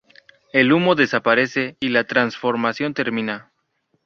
El 0.51 0.73
humo 0.73 0.95
desaparece 0.95 1.77
y 1.79 1.89
la 1.89 2.05
transformación 2.05 2.95
termina. 2.95 3.51